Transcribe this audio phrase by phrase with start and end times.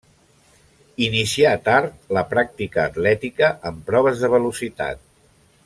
[1.07, 5.07] Inicià tard la pràctica atlètica en proves de velocitat.